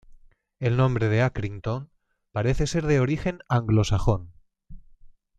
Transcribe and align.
El 0.59 0.77
nombre 0.77 1.09
de 1.09 1.21
Accrington 1.21 1.91
parece 2.31 2.65
ser 2.65 2.87
de 2.87 2.99
origen 2.99 3.41
anglosajón. 3.49 4.33